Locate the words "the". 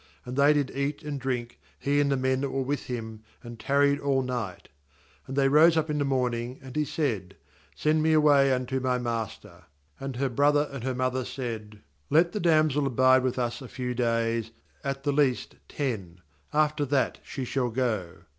2.11-2.17, 5.99-6.03, 12.31-12.39, 15.03-15.11